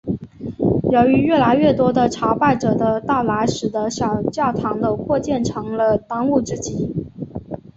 [0.91, 6.91] 由于越来越多的朝拜者的到来使的小教堂的扩建成了当务之急。